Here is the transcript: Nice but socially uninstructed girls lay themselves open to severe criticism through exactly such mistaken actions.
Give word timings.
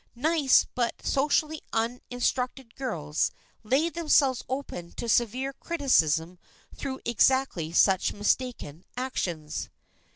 Nice 0.15 0.65
but 0.73 1.05
socially 1.05 1.61
uninstructed 1.73 2.73
girls 2.73 3.29
lay 3.61 3.87
themselves 3.87 4.43
open 4.49 4.93
to 4.93 5.07
severe 5.07 5.53
criticism 5.53 6.39
through 6.73 7.01
exactly 7.05 7.71
such 7.71 8.11
mistaken 8.11 8.83
actions. 8.97 9.69